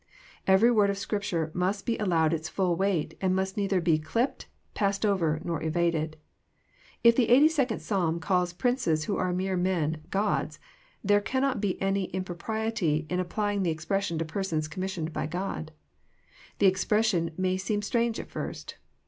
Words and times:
Every 0.47 0.71
word 0.71 0.89
of 0.89 0.97
Scripture 0.97 1.51
must 1.53 1.85
be 1.85 1.95
allowed 1.99 2.33
its 2.33 2.49
ftiU 2.49 2.75
weight, 2.75 3.15
and 3.21 3.35
must 3.35 3.55
neither 3.55 3.79
be 3.79 3.99
clipped, 3.99 4.47
passed 4.73 5.05
over, 5.05 5.39
nor 5.43 5.61
evaded. 5.61 6.17
If 7.03 7.15
the 7.15 7.27
82d 7.27 7.79
Psalm 7.79 8.19
calls 8.19 8.51
princes 8.51 9.03
who 9.03 9.15
are 9.17 9.31
mere 9.31 9.55
men 9.55 10.01
*<gods," 10.09 10.57
there 11.03 11.21
cannot 11.21 11.61
be 11.61 11.79
any 11.79 12.05
impropriety 12.05 13.05
in 13.11 13.19
ap 13.19 13.29
plying 13.29 13.61
the 13.61 13.69
expression 13.69 14.17
to 14.17 14.25
persons 14.25 14.67
commissioned 14.67 15.13
by 15.13 15.27
God. 15.27 15.71
The 16.57 16.65
expression 16.65 17.29
may 17.37 17.55
seem 17.57 17.83
strange 17.83 18.19
at 18.19 18.31
first. 18.31 18.77